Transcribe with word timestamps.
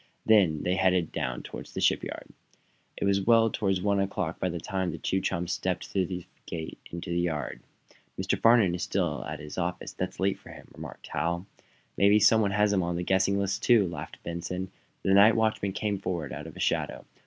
Then 0.25 0.63
they 0.63 0.73
headed 0.77 1.11
down, 1.11 1.43
toward 1.43 1.67
the 1.67 1.79
shipyard. 1.79 2.25
It 2.97 3.05
was 3.05 3.21
well 3.21 3.43
on 3.43 3.51
toward 3.51 3.77
one 3.83 3.99
o'clock 3.99 4.39
by 4.39 4.49
the 4.49 4.59
time 4.59 4.89
that 4.93 5.03
the 5.03 5.21
chums 5.21 5.53
stepped 5.53 5.85
through 5.89 6.07
the 6.07 6.25
gate 6.47 6.79
into 6.89 7.11
the 7.11 7.19
yard. 7.19 7.61
"Mr. 8.19 8.35
Farnum 8.35 8.73
is 8.73 8.81
still 8.81 9.23
at 9.25 9.39
his 9.39 9.59
office. 9.59 9.93
That's 9.93 10.19
late 10.19 10.39
for 10.39 10.49
him," 10.49 10.69
remarked 10.73 11.05
Hal. 11.09 11.45
"Maybe 11.97 12.17
some 12.19 12.41
one 12.41 12.49
has 12.49 12.73
him 12.73 12.81
on 12.81 12.95
the 12.95 13.03
guessinglist, 13.05 13.61
too," 13.61 13.87
laughed 13.87 14.23
Benson 14.23 14.71
The 15.03 15.13
night 15.13 15.35
watchman 15.35 15.71
came 15.73 15.99
forward 15.99 16.33
out 16.33 16.47
of 16.47 16.55
a 16.57 16.59
shadow. 16.59 17.05